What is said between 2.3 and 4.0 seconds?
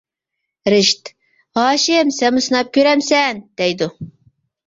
سىناپ كۆرەمسەن دەيدۇ.